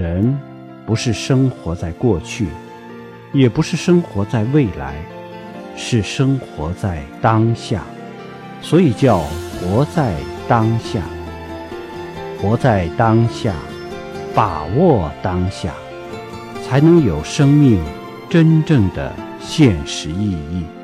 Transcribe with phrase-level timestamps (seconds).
[0.00, 0.34] 人
[0.86, 2.46] 不是生活在过去
[3.34, 4.94] 也不是生活在未来
[5.76, 7.84] 是生活在当下。
[8.62, 10.14] 所以叫活在
[10.48, 11.02] 当下
[12.40, 13.54] 活在当下
[14.34, 15.74] 把握当下
[16.62, 17.82] 才能有生命
[18.30, 20.79] 真正的现实意义。